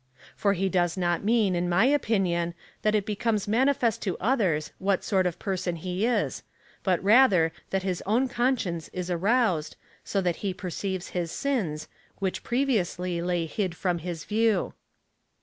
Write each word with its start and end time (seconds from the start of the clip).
For 0.35 0.53
he 0.53 0.67
does 0.67 0.97
not 0.97 1.23
mean, 1.23 1.53
in 1.55 1.69
my 1.69 1.85
opinion, 1.85 2.55
that 2.81 2.95
it 2.95 3.05
becomes 3.05 3.47
manifest 3.47 4.01
to 4.01 4.17
others 4.17 4.71
what 4.79 5.03
sort 5.03 5.27
of 5.27 5.37
person 5.37 5.75
he 5.75 6.07
is, 6.07 6.41
but 6.81 7.03
rather 7.03 7.51
that 7.69 7.83
his 7.83 8.01
own 8.07 8.27
conscience 8.27 8.89
is 8.93 9.11
aroused, 9.11 9.75
so 10.03 10.19
that 10.19 10.37
he 10.37 10.55
perceives 10.55 11.09
his 11.09 11.31
sins, 11.31 11.87
which 12.17 12.41
previously 12.43 13.21
lay 13.21 13.45
hid 13.45 13.75
from 13.77 13.99
his 13.99 14.23
view. 14.25 14.73